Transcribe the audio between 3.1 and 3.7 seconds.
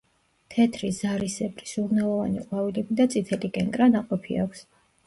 წითელი